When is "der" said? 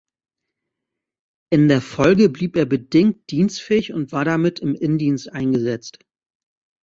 1.67-1.79